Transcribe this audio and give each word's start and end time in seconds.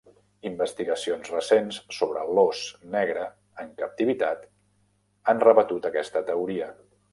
Investigacions 0.49 1.27
recents 1.33 1.77
sobre 1.97 2.23
l'ós 2.37 2.63
negre 2.97 3.27
en 3.65 3.71
captivitat 3.83 4.49
han 5.29 5.45
rebatut 5.49 5.89
aquesta 5.93 6.27
teoria. 6.35 6.75